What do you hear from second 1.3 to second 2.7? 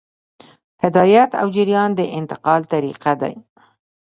او جریان د انتقال